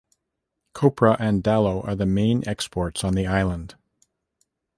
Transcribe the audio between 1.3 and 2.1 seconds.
Dalo are the